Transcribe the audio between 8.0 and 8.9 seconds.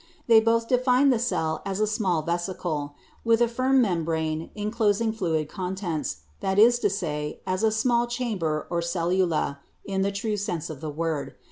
chamber, or